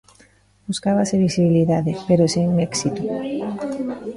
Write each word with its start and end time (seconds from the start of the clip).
Buscábase 0.67 1.21
visibilidade, 1.27 1.91
pero 2.07 2.23
sen 2.33 2.47
éxito. 2.69 3.03